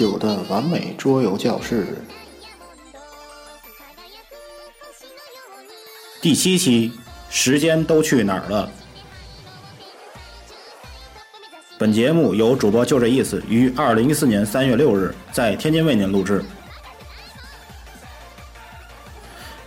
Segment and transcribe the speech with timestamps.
[0.00, 1.86] 九的完美桌游教室
[6.22, 6.90] 第七期，
[7.28, 8.70] 时间都去哪儿了？
[11.78, 16.42] 本节目由主播就这意思于二零一四年三月六日在天津为您录制。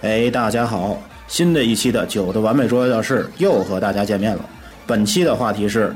[0.01, 4.43] 哎，大家好，新的一期的九的完美桌游教室又和大家见面了。
[4.87, 5.95] 本期的话题是：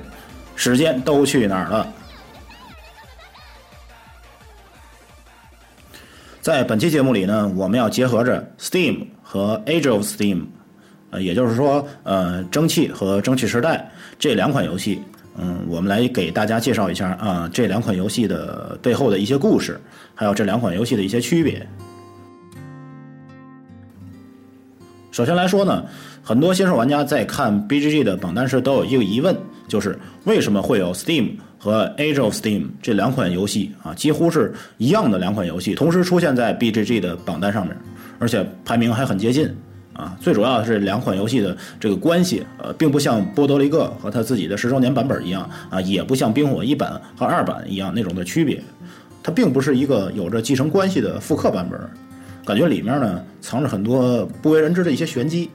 [0.55, 1.91] 时间都去哪儿了？
[6.47, 10.45] 在本期节目里呢，我们要结合着 Steam 和 Age of Steam，
[11.09, 15.01] 呃，也就是说，呃，蒸汽和蒸汽时代这两款游戏，
[15.37, 19.77] 嗯，我们来给大家介绍一下啊，这两款游戏的背后的一些故事，
[20.15, 21.67] 还有这两款游戏的一些区别。
[25.11, 25.83] 首先来说呢，
[26.23, 29.35] 很多新手玩家在看 BGG 的榜单时都有一个疑问，
[29.67, 31.31] 就是为什么会有 Steam？
[31.57, 37.75] 和 Age of Steam 这两款游戏啊，几乎是一样的两款游戏，同时出现在 BGG 的榜单上面，
[38.19, 39.49] 而且排名还很接近
[39.93, 40.15] 啊。
[40.19, 48.61] 最主要的是两款游戏的这个关系，呃，并不像波多黎各和他自己的十周年版本一样啊，也不像冰火一版和二版一样那种的区别，
[49.23, 51.79] 它并不是一个有着继承关系的复刻版本，
[52.45, 55.49] 感觉里面呢藏着很多不为人知的一些玄机。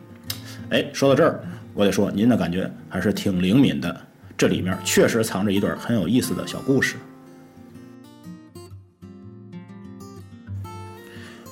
[0.70, 1.40] 哎，说到这儿，
[1.74, 4.00] 我得说您的感觉还是挺灵敏的。
[4.42, 6.96] 这里面确实藏着一段很有意思的小故事。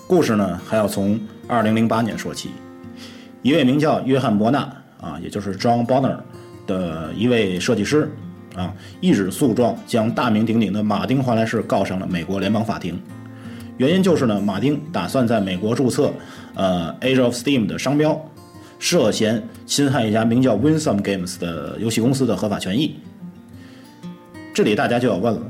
[0.08, 1.16] 故事呢，还要从
[1.48, 2.50] 2008年说起。
[3.42, 4.68] 一位名叫约翰·伯纳
[5.00, 6.16] 啊，也就是 John Bonner
[6.66, 8.10] 的一位设计师
[8.56, 13.00] 啊，一纸诉状将大名鼎鼎的马丁华莱士告上了美国联邦法庭。
[13.76, 16.12] 原因就是呢，马丁打算在美国注册
[16.56, 18.20] 呃 Age of Steam 的商标。
[18.80, 22.96] 涉嫌侵害一家名叫 Winsome Games 的游戏公司的合法权益。
[24.52, 25.42] 这里大家就要问了：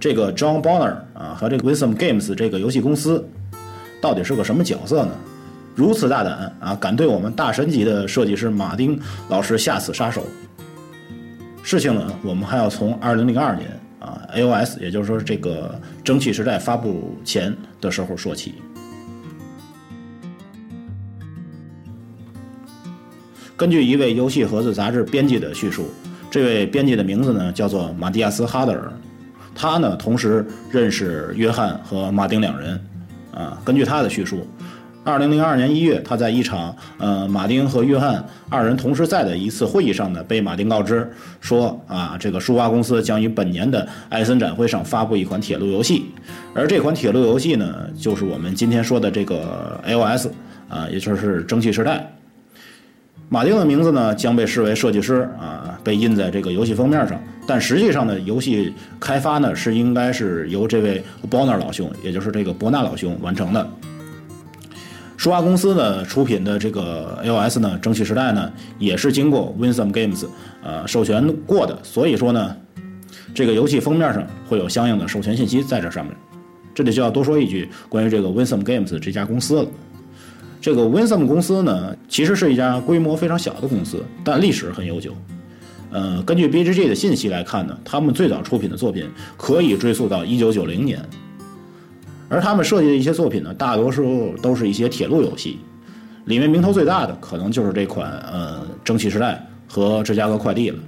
[0.00, 3.24] 这个 John Bonner 啊和这个 Winsome Games 这个游戏公司
[4.00, 5.12] 到底是个什么角色呢？
[5.74, 10.24] 如此大胆啊，敢对我们大神级的设计师马丁老师下此杀手？
[11.62, 13.24] 事情呢，我们还要从2002
[13.56, 18.54] 年啊 AOS，也就是说这个蒸汽时代发布前的时候说起。
[23.58, 25.90] 根据一位游戏盒子杂志编辑的叙述，
[26.30, 28.92] 这位编辑的名字呢叫做马蒂亚斯·哈德尔，
[29.52, 32.80] 他呢同时认识约翰和马丁两人。
[33.34, 34.46] 啊，根据他的叙述，
[35.02, 46.06] 二零零二年一月，他在一场呃马丁和约翰二人同时在的一次会议上呢，被马丁告知说啊，这个舒华公司将于本年的艾森展会上发布一款铁路游戏，
[46.54, 50.28] 而这款铁路游戏呢，就是我们今天说的这个 AOS
[50.68, 52.12] 啊，也就是蒸汽时代。
[53.30, 57.20] 马丁的名字呢将被视为设计师啊，被印在这个游戏封面上。
[57.46, 63.68] 但实际上呢，游戏开发呢是应该是由这位 Bonner 老兄，也就是这个伯纳老兄完成的。
[65.16, 70.26] 舒华公司呢出品的这个 AOS 呢，蒸汽时代呢也是经过 Winsome Games
[70.62, 72.56] 呃授权过的，所以说呢，
[73.34, 76.14] 这个游戏封面上会有相应的授权信息在这上面。
[76.74, 79.68] 这里就要多说一句关于这个 Winsome Games 这家公司了。
[80.60, 85.14] 这个 Winsome 公司呢，其实是一家规模非常小的公司，但历史很悠久。
[85.90, 91.02] 呃，根据 BGG 的信息来看呢，他们最早出品的作品可以追溯到1990年，
[92.28, 95.60] 而他们设计的一些作品呢，大多数都是一些铁路游戏，
[96.26, 100.78] 里面名头最大的可能就是这款呃《蒸汽时代》和《芝加哥快递》了。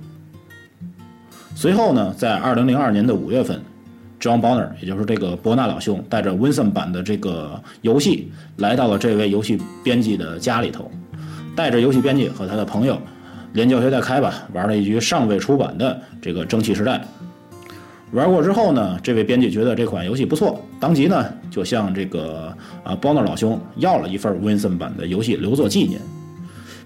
[1.55, 3.63] 随后呢，在2002年的五月份。
[4.21, 10.91] John Bonner，也就是这个伯纳老兄，带着 w i n s o m 版的这个游戏来到了这位游戏编辑的家里头，
[11.57, 13.01] 带着游戏编辑和他的朋友
[13.55, 17.03] 连教学带开吧，玩了一局尚未出版的这个蒸汽时代。
[18.13, 22.55] 玩过之后呢，这位编辑觉得这款游戏不错，当即呢就向这个
[22.85, 25.99] 啊 Bonner 老兄要了一份 w i n s o m 版的游戏留作纪念，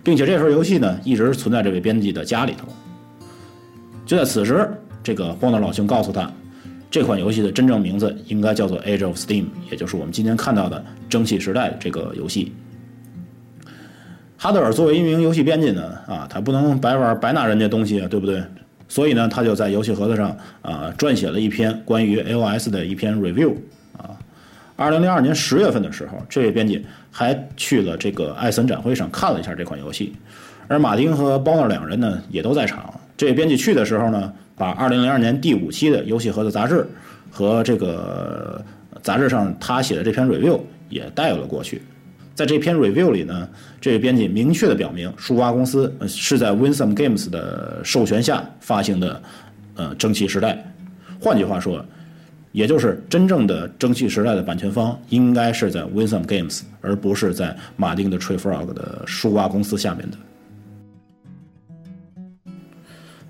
[0.04, 2.68] 并且这份游戏呢一直存在这位编辑的家里头。
[4.06, 4.70] 就在此时，
[5.02, 6.30] 这个 Bonner 老兄告诉他。
[6.94, 12.52] 这款游戏的真正名字应该叫做《Age of Steam》，也就是我们今天看到的《蒸汽时代》这个游戏。
[14.36, 18.40] 哈德尔作为一名游戏编辑呢，啊，他不能白玩白拿人家东西啊，对不对？
[18.88, 23.56] 所以呢，他就在游戏盒子上啊撰写了一篇关于 AOS 的一篇 review。
[23.98, 24.14] 啊，
[24.76, 30.14] 二零零二年十月份的时候，这位编辑还去了这个艾森展会上看了一下这款游戏，
[30.68, 32.94] 而马丁和包纳两人呢也都在场。
[33.16, 34.32] 这位编辑去的时候呢。
[34.56, 36.86] 把二零零二年第五期的游戏盒子杂志
[37.30, 38.64] 和这个
[39.02, 41.82] 杂志上他写的这篇 review 也带了过去。
[42.34, 43.48] 在这篇 review 里呢，
[43.80, 49.22] 这位编辑明确的表明，舒华公司是在 Winsome Games 的授权下发行的
[49.76, 50.64] 呃蒸汽时代。
[51.20, 51.84] 换句话说，
[52.50, 60.16] 也就是真正的蒸汽时代的版权方应该是在 Winsome Games，而不是在马丁的 Tree Frog 的树蛙公司下面的。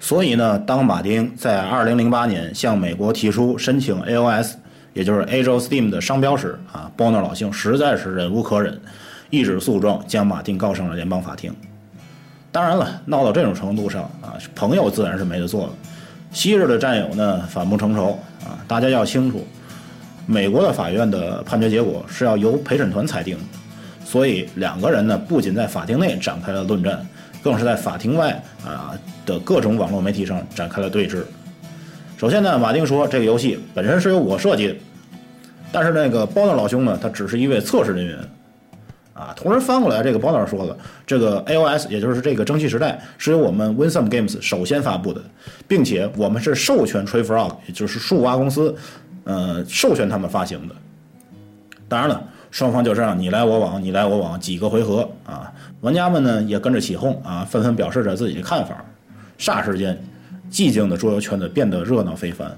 [0.04, 4.52] 所以呢，当马丁在2008年向美国提出申请 AOS，
[4.92, 8.78] 也就是 Age of Steam 的商标时，啊，包纳老兄实在是忍无可忍，
[9.30, 11.50] 一纸诉状将马丁告上了联邦法庭。
[12.52, 15.72] 当然了，闹到这种程度上啊，朋友自然是没得做了。
[16.30, 18.60] 昔日的战友呢，反目成仇啊！
[18.68, 19.42] 大家要清楚，
[20.26, 23.42] 美国的法院的判决结果是要由陪审团裁定的，
[24.04, 27.06] 所以两个人呢，不仅在法庭内展开了论战，
[27.44, 31.22] 更是在法庭外啊的各种网络媒体上展开了对峙。
[32.16, 34.76] 首先呢，马丁说这个游戏本身是由我设计的，
[35.70, 38.18] 但是那个包纳老兄呢，他只是一位测试人员。
[39.12, 40.76] 啊，同时翻过来，这个包老师说了，
[41.06, 45.20] 这个 AOS 也就是这个蒸汽时代是由我们 Winsome Games 首先发布的，
[45.68, 48.74] 并且我们是授权 Tree Frog，也就是树蛙公司，
[49.22, 50.74] 呃，授权他们发行的。
[51.88, 52.20] 当然了，
[52.50, 58.84] 双方就这样你来我往，你来我往几个回合啊，玩家们呢也跟着起哄啊，纷纷表示着自己的看法。
[59.38, 59.98] 霎时间，
[60.50, 62.48] 寂静的桌游圈子变得热闹非凡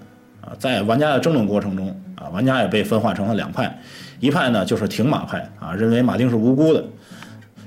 [0.40, 3.78] 啊，在玩家的争论过程中啊，玩家也被分化成了两派。
[4.20, 6.84] 一派呢就是挺马派啊，认为马丁是无辜的。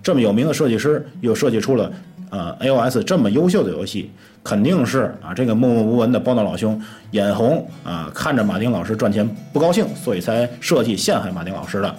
[0.02, 1.92] 这么有名的设计师又设计出了
[2.30, 4.12] 呃 AOS 这么优秀的游戏，
[4.44, 6.80] 肯定是啊这个默默无闻的包纳老兄
[7.12, 11.96] 眼红啊，看着马丁老师赚钱不高兴，所以才设计陷害马丁老师的。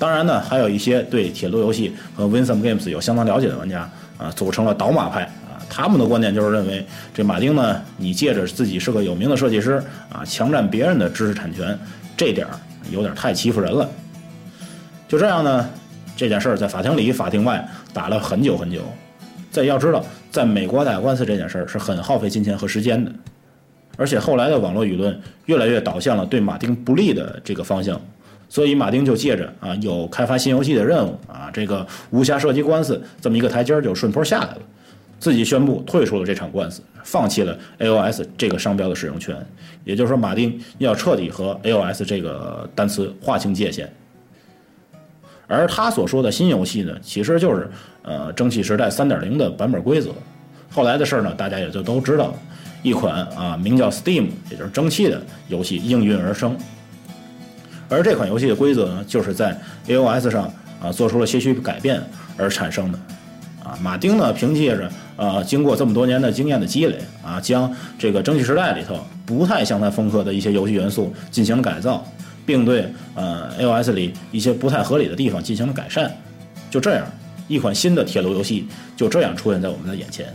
[0.00, 3.88] 当然呢，还有一些对铁路游戏和 Winsome Games 有相当了解的玩家
[4.18, 9.72] 啊，组成了倒马派啊，他们的观点就是认为这马丁呢，你借着自己是个有名的设计师
[10.10, 11.78] 啊，强占别人的知识产权，
[12.16, 12.52] 这点儿。
[12.90, 13.88] 有点太欺负人了，
[15.06, 15.68] 就这样呢，
[16.16, 18.80] 这件事儿在法庭里、法庭外打了很久很久。
[19.52, 23.12] 在要知道，在美国打官司这件事儿是很耗费金钱和时间的，
[23.96, 25.16] 而且后来的网络舆论
[25.46, 28.00] 越来越导向了对马丁不利的这个方向，
[28.50, 34.58] 所以马丁就借着啊有开发新游戏的任务啊这个无暇涉及官司这么一个台阶儿就顺坡下来了。
[35.20, 39.36] 自己宣布退出了这场官司，放弃了 AOS 这个商标的使用权。
[39.84, 43.92] 也就是说，马丁要彻底和 AOS 这个单词划清界限。
[45.46, 47.70] 而他所说的新游戏呢，其实就是
[48.02, 50.10] 呃蒸汽时代3.0的版本规则。
[50.70, 52.34] 后来的事儿呢，大家也就都知道了。
[52.82, 56.56] 一款啊名叫 Steam，也就是蒸汽的游戏应运而生。
[57.90, 59.54] 而这款游戏的规则呢，就是在
[59.88, 60.50] AOS 上
[60.80, 62.00] 啊做出了些许改变
[62.38, 62.98] 而产生的。
[63.62, 72.02] 啊，马丁呢，凭借着呃，经过这么多年的经验的积累啊，将这个蒸汽时代里头不太像他风格的一些游戏元素进行了改造，
[72.46, 76.10] 并对呃 AOS 里一些不太合理的地方进行了改善。
[76.70, 77.04] 就这样，
[77.48, 78.66] 一款新的铁路游戏
[78.96, 80.32] 就这样出现在我们的眼前。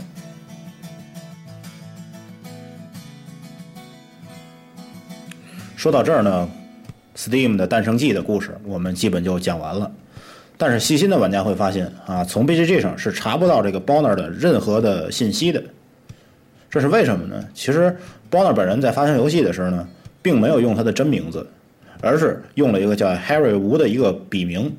[5.74, 6.48] 说到这儿呢
[7.16, 9.90] ，Steam 的诞生记的故事我们基本就讲完了。
[10.58, 15.62] 但是细心的玩家会发现啊，从 BGG 上是查不到这个 Bonner 的任何的信息的。
[16.70, 17.44] 这是为什么呢？
[17.54, 17.94] 其实
[18.30, 19.86] Bonner 本人在发行游戏的时候呢，
[20.22, 21.46] 并没有用他的真名字，
[22.00, 24.74] 而是用了一个叫 Harry Wu 的一个笔名。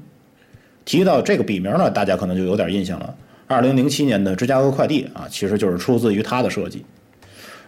[0.83, 3.13] 提到这个笔名呢，大家可能就有点印象了。
[3.45, 6.83] 二零零七年的芝加哥快递啊，其实就是出自于他的设计。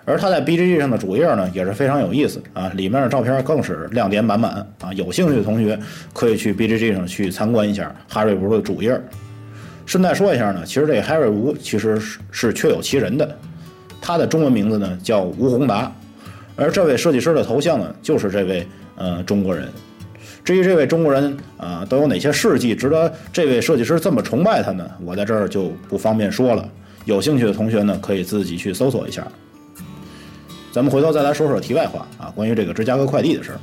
[0.09, 4.91] 而他在 BGG 上的主页呢也是非常有意思啊，里面的照片更是亮点满满啊！
[4.95, 5.77] 有兴趣的同学
[6.11, 8.99] 可以去 BGG 上去参观一下哈瑞吴的主页。
[9.85, 13.37] 顺带说一下呢，其实这个哈瑞吴其实是是确有其人的，
[14.01, 15.91] 他的中文名字呢叫吴宏达，
[16.55, 19.67] 而这位设计师的头像呢就是这位呃中国人。
[20.43, 24.89] 至于这位中国人啊都有哪些事迹值得这位设计师这么崇拜他呢？
[25.05, 26.67] 我在这儿就不方便说了，
[27.05, 29.27] 有兴趣的同学呢可以自己去搜索一下。
[30.71, 33.59] 咱们回头再来说说题外话啊，关于这个芝加哥快递的事儿。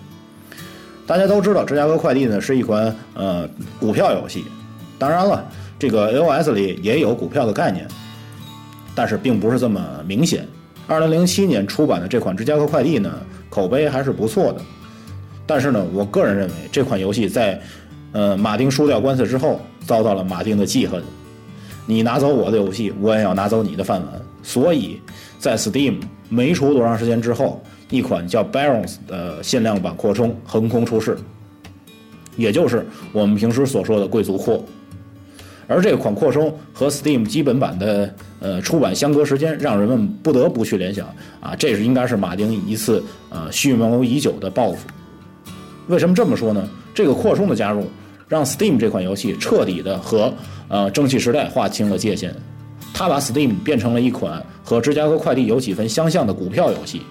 [1.06, 3.48] 大家都知道，芝加哥快递呢是一款呃
[3.78, 4.44] 股票游戏，
[4.98, 5.48] 当然了，
[5.78, 7.86] 这个 AOS 里也有股票的概念，
[8.92, 10.44] 但是并不是这么明显。
[10.88, 14.60] 二零零七年出版的这款芝加哥快递呢，口碑还是不错的。
[15.46, 17.60] 但是呢，我个人认为这款游戏在
[18.10, 21.00] 呃马丁输掉官司之后，遭到了马丁的记恨。
[21.86, 24.20] 你拿走我的游戏，我也要拿走你的饭碗。
[24.42, 25.00] 所以
[25.38, 26.00] 在 Steam。
[26.28, 31.16] 没出多长时间之后，一款叫 Barons 的限量版扩充横空出世，
[32.36, 34.64] 也就是我们平时所说的贵族扩。
[35.68, 41.08] 而这款扩充和 Steam 基本版的呃出版相隔时间，让人们不得不去联想
[41.40, 44.86] 啊，这是应该是马丁一次呃蓄谋已久的报复。
[45.88, 46.68] 为什么这么说呢？
[46.94, 47.84] 这个扩充的加入，
[48.28, 50.32] 让 Steam 这款游戏彻底的和
[50.68, 52.32] 呃蒸汽时代划清了界限。
[52.98, 57.02] 他把 Steam 变成了一款和芝加哥快递有几分相像的股票游戏。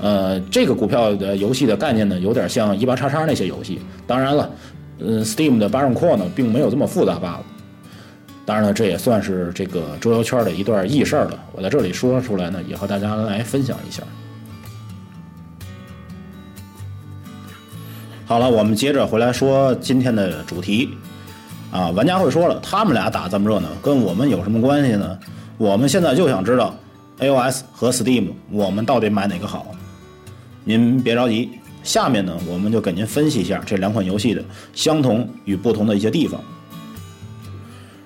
[0.00, 3.78] 呃，这个股票的游戏的概念呢，有点像一八叉叉那些游戏。
[4.06, 4.50] 当然了，
[4.98, 7.42] 嗯，Steam 的 Baron Core 呢，并没有这么复杂罢了。
[8.46, 11.38] 当然了，这也算是这个桌游圈的一段轶事了。
[11.52, 14.02] 我在这里说出来呢，也和大家来分享一下。
[18.24, 20.88] 好了，我们接着回来说今天的主题。
[21.70, 25.18] 啊，玩家会说了，他们俩打这么热闹，跟我们有什么关系呢？
[25.56, 26.74] 我们现在就想知道
[27.20, 29.66] ，AOS 和 Steam，我们到底买哪个好？
[30.64, 31.48] 您别着急，
[31.84, 34.42] 下面呢，我们就给您分析一下这两款游戏的
[34.74, 36.40] 相同与不同的一些地方。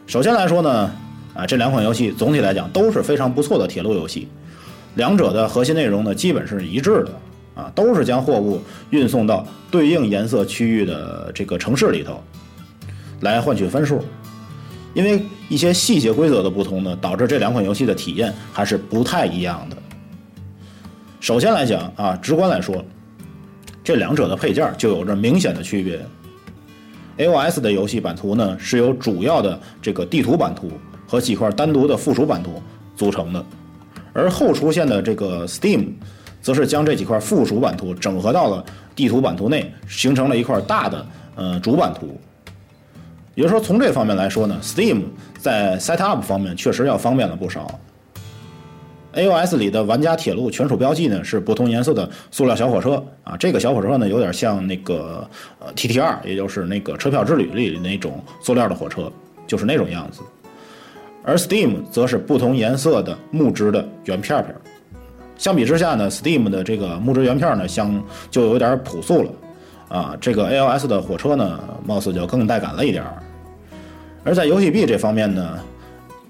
[0.07, 0.91] 首先来说呢，
[1.33, 4.29] 啊，这两款游戏总体来讲都是非常不错的铁路游戏，
[4.97, 7.13] 两者的核心内容呢基本是一致的，
[7.55, 12.23] 啊，都是将货物运送到对应颜色区域的这个城市里头。
[13.25, 14.05] 来换取分数，
[14.93, 19.77] 因为一些细节规则的不同呢，导致这两款游戏的体验还是不太一样的。
[21.21, 22.85] 首先来讲啊，直观来说，
[23.83, 25.99] 这两者的配件就有着明显的区别。
[27.17, 30.71] AOS 的游戏版图呢是由主要的这个地图版图
[31.07, 32.63] 和几块单独的附属版图
[32.95, 33.45] 组成的，
[34.13, 35.93] 而后出现的这个 Steam，
[36.43, 38.63] 则是将这几块附属版图整合到了
[38.95, 42.21] 地图版图内，形成了一块大的呃主版图。
[43.35, 45.03] 也就是说，从这方面来说呢，Steam
[45.39, 47.79] 在 set up 方面确实要方便了不少。
[49.15, 55.29] AOS 里的玩家铁路权属标记呢是不同颜色的塑料小火车啊，这个小火车呢有点像那个
[55.61, 59.11] 呃 TTR，也就是那个车票之旅里那种塑料的火车，
[59.47, 60.21] 就是那种样子。
[61.23, 64.55] 而 Steam 则是不同颜色的木质的圆片片。
[65.37, 69.31] 相比之下呢，Steam 的这个木质圆片呢，相就有点朴素了。
[69.89, 73.23] 啊，这个 ALS 的火车呢，貌似就更带感了一点儿。
[74.25, 75.59] 而在游戏币这方面呢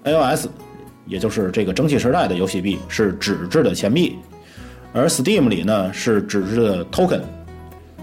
[0.05, 0.47] ，ALS，
[1.07, 4.19] 也就是这个蒸汽时代的游戏币是纸质的钱币，
[4.93, 7.21] 而 Steam 里呢是纸质的 token。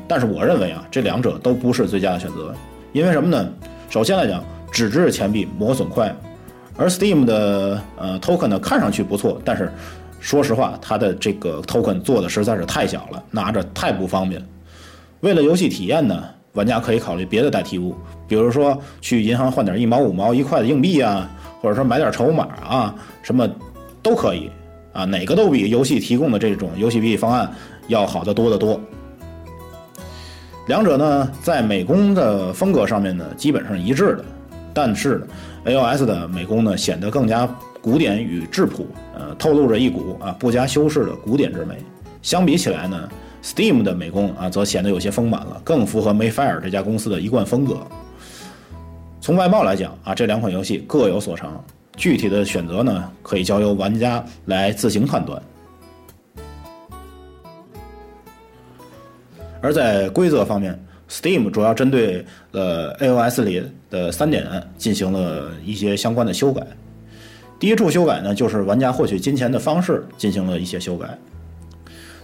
[0.08, 2.54] 但是我认为啊，这两者都不是最佳的选择，
[2.94, 3.50] 因为什么呢？
[3.90, 6.14] 首先来讲，纸质的钱币磨损快，
[6.78, 9.72] 而 Steam 的呃 token 呢看上去不错，但是
[10.20, 14.42] 说实话，它的这个 token 做的实在是太小了，拿着太不方便。
[15.22, 16.24] 为了游戏体验呢，
[16.54, 17.96] 玩家可以考虑别的代替物，
[18.28, 21.30] 比如说去银行换点一毛五毛一块的硬币啊，
[21.62, 23.48] 或者说买点筹码啊，什么
[24.02, 24.50] 都可以
[24.94, 27.52] 啊，哪个都比游戏提供的这种游戏币方案
[27.88, 28.82] 要好得多得多。
[30.68, 34.26] 两者呢，在美工的风格上面呢，基本上一致的，
[34.74, 35.28] 但是呢
[35.66, 37.48] AOS 的美工呢，显得更加
[37.80, 41.76] 古典与质朴，呃，透露着一股啊不加修饰的古典之美。
[42.24, 43.08] 相比起来呢。
[43.44, 47.86] Steam 的美工啊，则显得有些丰满了，更符合 Mayfair 这家公司的一贯风格。
[49.20, 51.64] 从外貌来讲啊，这两款游戏各有所长，
[51.96, 55.42] 具体的选择呢，可以交由玩家来自行判断。
[59.62, 60.80] 而在规则方面
[61.10, 66.66] ，Steam 主要针对呃 AOS 里的三点进行了一些相关的修改。
[67.60, 71.16] 第一处修改呢，就是玩家获取金钱的方式进行了一些修改。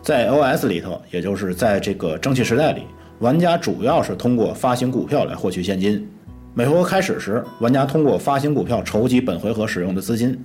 [0.08, 2.84] 在 OS 里头，也就是在这个蒸汽时代里，
[3.20, 6.10] 玩家主要是通过发行股票来获取现金。
[6.54, 10.42] 每回合开始时，玩家通过发行股票筹集本回合使用的资金，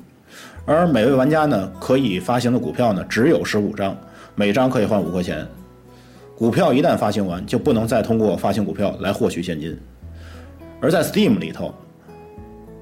[0.66, 3.96] 而每位玩家呢可以发行的股票呢只有十五张，
[4.34, 5.46] 每张可以换五块钱。
[6.36, 9.78] 股票一旦发行完，就不能再通过发行股票来获取现金。
[10.80, 11.72] 而在 Steam 里头，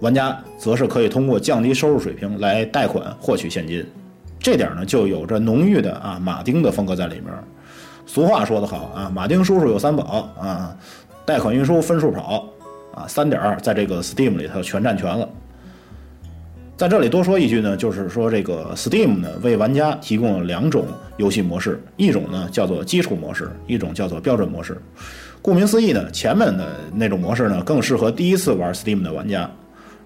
[0.00, 3.84] 玩家则是可以通过降低收入水平来贷款获取现金。
[4.40, 7.26] 这点呢，就有着浓郁的啊马丁的风格在里面。
[8.06, 10.74] 俗话说得好啊，马丁叔叔有三宝啊，
[11.24, 12.44] 贷款、运输、分数跑
[12.94, 15.28] 啊，三点在这个 Steam 里头全占全了。
[16.76, 20.86] 在这里多说一句呢，就是说这个 Steam 呢为玩家提供了两种
[21.18, 24.80] 游戏模式，一种呢叫做基础模式，一种叫做标准模式。
[25.42, 29.48] 顾名思义呢，前面的那种模式呢更适合第一次玩 Steam 的玩家。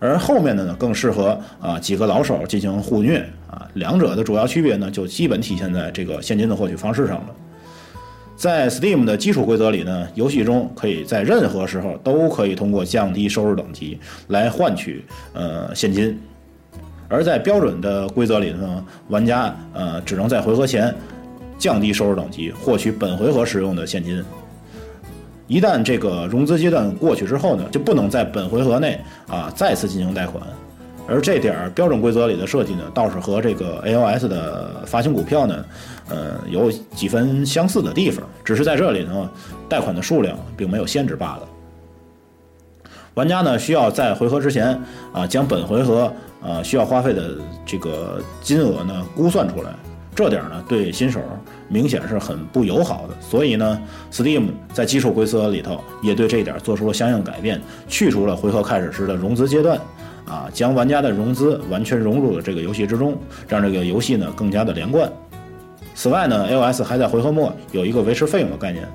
[0.01, 3.69] 而后面的呢，更适合啊几个老手进行互虐啊。
[3.75, 7.27] 两者的主要区别呢，就基本体现在这个现金的获取方式上了。
[8.37, 13.97] 在 Steam 的基础规则里呢，游戏中可以在任何时候都可以通过降低收入等级
[14.27, 16.19] 来换取呃现金；
[17.09, 20.93] 而在标准的规则里呢，玩家呃只能在回合前
[21.57, 24.23] 降低收入等级获取本回合使用的现金。
[25.47, 30.43] 一旦这个融资阶段过去之后呢，就不能在本回合内啊再次进行贷款，
[31.07, 35.65] 而这点儿标准规则里的设计呢，倒是和这个 AOS 的发行股票呢，
[36.09, 39.31] 呃，有几分相似的地方，只是在这里呢，
[39.69, 41.49] 贷款的数量并没有限制罢了。
[43.15, 44.77] 玩家呢需要在回合之前
[45.13, 47.31] 啊将本回合啊需要花费的
[47.65, 49.71] 这个金额呢估算出来，
[50.17, 51.21] 这点呢对新手
[51.69, 53.15] 明显是很不友好的。
[53.21, 53.81] 所以呢
[54.11, 59.79] ，Steam 在基础规则里头也对这一点做出了相应改变，去除了回合开始时的融资阶段，
[60.27, 63.17] 啊，将玩家的融资完全融入了这个游戏之中，
[63.49, 65.11] 让这个游戏呢更加的连贯。
[65.95, 68.89] 此外呢，iOS 还在回合末有一个维持费用的概念，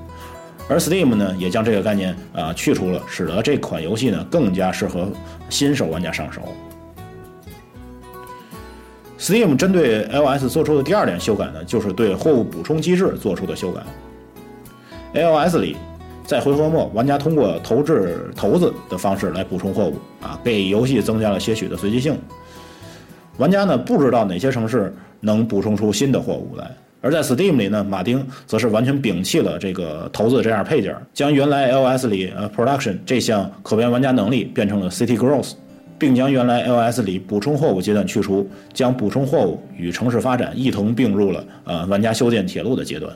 [0.68, 5.08] 而 Steam 呢也将这个概念啊去除了，使得这款游戏呢更加适合
[5.50, 6.42] 新手玩家上手。
[9.20, 13.82] Steam 针对 iOS 做出的第二点修改呢，就是对货物补充机制做出的修改。
[15.14, 15.76] iOS 里，
[16.30, 22.16] 在回合末，玩家通过投掷骰子的方式来补充货物啊，给游戏增加了些许的随机性。
[23.38, 26.70] 玩家呢不知道哪些城市能补充出新的货物来，
[27.02, 35.54] 而在 Steam 里呢，马丁则是完全摒弃了这个骰子这样配件，将原来 LS 里呃 Production 这项可变玩家能力变成了 City Growth。
[35.98, 43.12] 并将原来 LS 里补充货物阶段去除，将补充货物与城市发展一同并入了呃玩家修建铁路的阶段。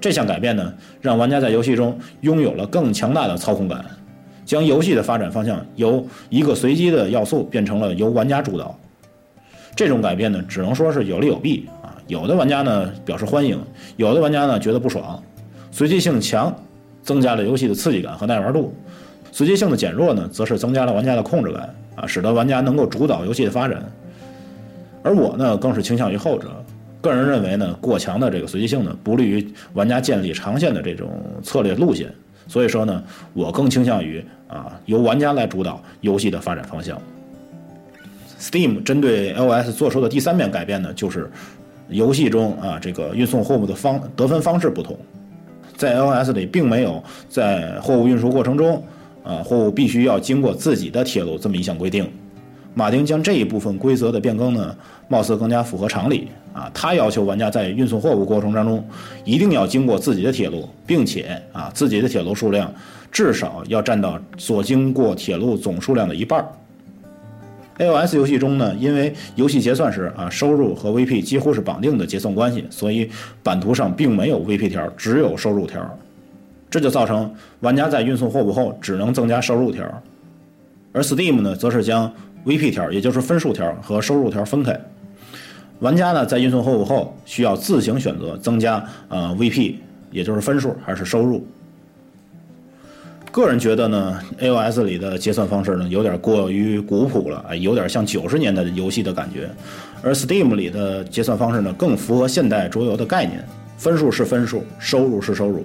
[0.00, 3.84] 这项改变呢，让玩家在游戏中拥有了更强大的操控感，
[4.44, 8.78] 将游戏的发展方向由一个随机的要素变成了由玩家主导。
[9.74, 11.94] 这种改变呢，只能说是有利有弊啊。
[12.06, 13.58] 有的玩家呢表示欢迎，
[13.96, 15.22] 有的玩家呢觉得不爽。
[15.70, 16.54] 随机性强，
[17.02, 18.72] 增加了游戏的刺激感和耐玩度；
[19.32, 21.74] 随机性的减弱呢，则是增加了玩家的控制感。
[21.96, 23.82] 啊，使得玩家能够主导游戏的发展，
[25.02, 26.48] 而我呢，更是倾向于后者。
[27.00, 31.10] 个人认为呢，过强的这个随机性呢，不利于玩家建立长线的这种
[31.42, 32.12] 策略路线。
[32.46, 33.02] 所以说呢，
[33.34, 37.00] 我更倾向于啊，由玩家来主导游戏的发展方向。
[38.40, 41.30] Steam 针对 iOS 做出的第三面改变呢，就是
[41.88, 44.98] 游戏中啊，这个运送货物的方得分方式不同，
[45.76, 48.82] 在 iOS 里并没有在货物运输过程中。
[49.24, 52.10] 啊，货物必须要经过自己的铁路这么一项规定，
[52.74, 54.76] 马丁将这一部分规则的变更呢，
[55.08, 56.70] 貌似更加符合常理啊。
[56.72, 58.84] 他要求玩家在运送货物过程当中，
[59.24, 62.72] 一定要经过自己的铁路，并且啊，自己的铁路数量
[63.10, 66.46] 至少要占到所经过铁路总数量的一半。
[67.78, 73.08] AOS 游戏中呢，因为游戏结算时啊，收入和 VP 几乎是绑定的结算关系，所以
[73.42, 75.80] 版图上并没有 VP 条，只有收入条。
[76.70, 79.84] 这就造成玩家在运送货物后只能增加收入条，
[80.92, 82.12] 而 Steam 呢，则是将
[82.44, 84.78] VP 条，也就是分数条和收入条分开。
[85.80, 89.76] 玩家呢，在运送货物后需要自行选择增加呃 VP，
[90.10, 91.46] 也就是分数还是收入。
[93.30, 99.48] 个人觉得呢，AOS 里的结算方式呢有点过于古朴了，哎，有点像九十年代的游戏的感觉。
[100.02, 103.44] 而 Steam 里的结算方式呢，更符合现代桌游的概念，
[103.76, 105.64] 分数是分数，收入是收入。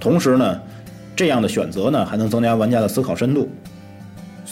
[0.00, 0.60] 同时呢，
[1.14, 3.48] 这样的选择呢，还能增加玩家的思考深度。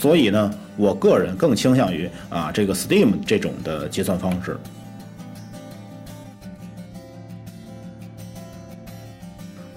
[0.03, 4.57] 所以呢，我个人更倾向于啊这个 Steam 这种的结算方式。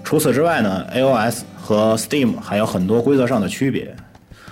[0.02, 3.94] 除此之外呢，iOS 和 Steam 还有很多规则上的区别，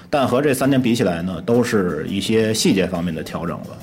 [0.08, 3.76] 但和这三点比起来呢，都是一些细节方面的调整了。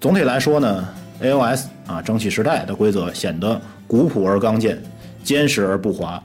[0.00, 0.88] 总体来说呢
[1.20, 4.82] ，iOS 啊蒸汽时代的规则显得古朴而刚健，
[5.22, 6.22] 坚实而不滑。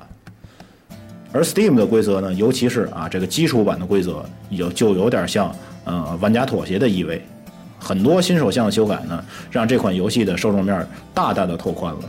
[1.38, 7.21] 而 Steam 的规则呢，尤其是啊这个基础版的规则，有就有点像呃玩家妥协的意味。
[7.78, 12.00] 很多新手向的修改呢，让这款游戏的受众面大大的拓宽了。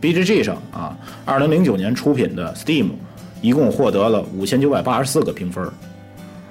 [0.00, 2.90] BGG 上啊，2009年出品的 Steam
[3.42, 5.68] 一共获得了5984个评分，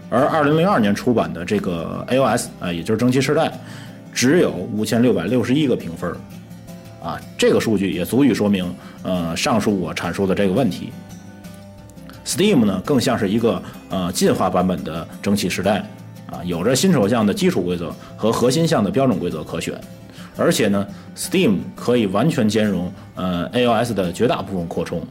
[0.10, 3.50] 而2002年出版的这个 iOS 啊，也就是蒸汽时代，
[4.12, 6.14] 只有5661个评分。
[7.02, 8.70] 啊，这个数据也足以说明
[9.04, 10.92] 呃上述我阐述的这个问题。
[12.28, 15.78] Steam 呢，更像是一个呃进化版本的蒸汽时代，
[16.30, 19.80] 啊，有着新手项的基础规则和核心项的标准规则可选，
[20.36, 20.86] 而且呢
[21.16, 25.02] ，Steam 可以完全兼容呃 AOS 的绝大部分扩充，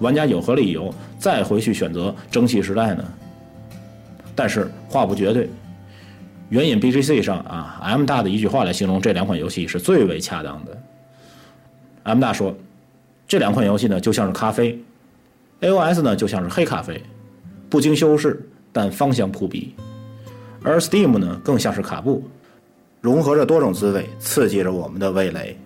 [0.00, 3.04] 玩家有何理由再回去选择蒸汽时代呢？
[4.34, 5.48] 但是话不绝对，
[6.48, 10.76] 援引 BGC 上啊 M 大的一句话来形容这两款游戏是最为恰当的。
[12.02, 12.52] M 大说，
[13.28, 14.76] 这两款游戏呢就像是咖啡。
[15.60, 17.02] AOS 呢就像是黑咖啡，
[17.70, 18.40] 不经修饰，
[18.72, 19.74] 但芳香扑鼻；
[20.62, 22.22] 而 Steam 呢更像是卡布，
[23.00, 25.58] 融合着多种滋味，刺激着我们的味蕾。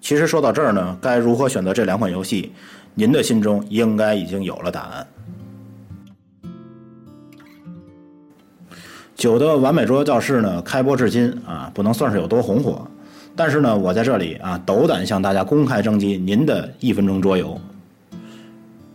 [0.00, 2.52] 其实说到这儿呢，该如何选择这两款游戏，
[2.94, 5.06] 您的心中应该已经有了答案。
[9.14, 12.86] 九的完美桌游教室呢，开播至今啊，不能算是有多红火，
[13.36, 17.60] 但是呢，我在这里啊，斗胆向大家公开征集您的一分钟桌游。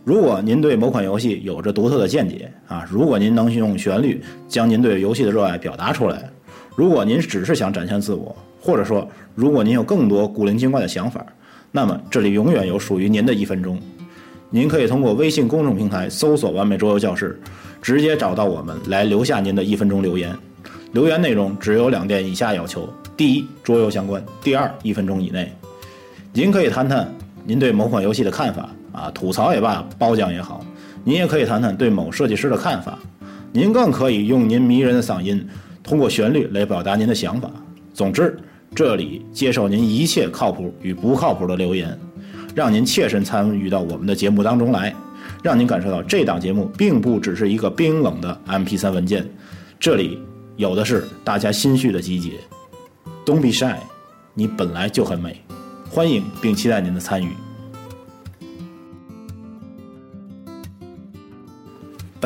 [0.06, 6.30] 如果您对某款游戏有着独特的见解啊，如果您能用旋律将您对游戏的热爱表达出来，
[6.76, 11.26] 如果您只是想展现自我，或者说，如果您有更多古灵精怪的想法，
[11.72, 13.80] 那么这里永远有属于您的一分钟。
[14.48, 17.36] 您可以通过微信公众平台搜索“完美桌游教室”，
[17.82, 20.32] 直接找到我们来留下您的一分钟留言。
[20.92, 25.50] 留言内容只有两点以下要求：第一，桌游相关；第二，一分钟以内。
[26.32, 27.12] 您可以谈谈
[27.44, 30.64] 您对某款游戏的看法啊，吐槽也罢，褒奖也好。
[31.04, 32.98] 您也可以谈谈对某设计师的看法。
[33.52, 35.46] 您更可以用您迷人的嗓音，
[35.82, 37.50] 通过旋律来表达您的想法。
[37.92, 38.36] 总之，
[38.74, 41.96] 这里接受您一切靠谱与不靠谱的留言，
[42.54, 44.94] 让您切身参与到我们的节目当中来，
[45.42, 49.28] 让您感受到这档节目并不只是一个冰冷的 MP3 文件，
[49.78, 50.18] 这里。
[50.56, 52.30] 有的是大家心绪的集结。
[53.26, 53.76] Don't be shy，
[54.32, 55.38] 你本来就很美。
[55.90, 57.28] 欢迎并期待您的参与。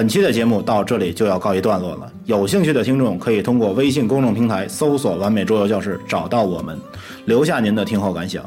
[0.00, 2.10] 本期的节目到这里就要告一段落了。
[2.24, 6.78] 有兴趣的听众可以通过微信公众平台搜索“完美桌游教室”找到我们，
[7.26, 8.42] 留下您的听后感想，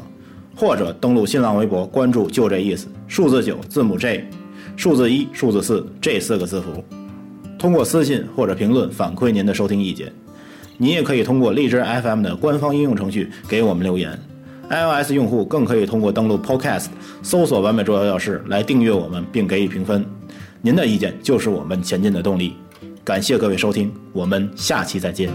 [0.56, 4.24] 或者登录新浪微博关注“就这意思”，数字九字母 J，
[4.74, 6.82] 数字一数字四这四个字符。
[7.56, 10.12] 通过私信或者评论反馈您的收听意见，
[10.76, 14.18] 您也可以通过荔枝 FM 的官方应用程序给我们留言。
[14.70, 16.86] iOS 用户更可以通过登录 Podcast
[17.22, 20.04] 搜索“完美桌游教室”来订阅我们并给予评分。
[20.64, 22.56] 您的意见就是我们前进的动力。
[23.04, 25.28] 感谢各位收听，我们下期再见。